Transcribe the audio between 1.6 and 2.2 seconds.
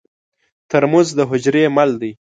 مل دی.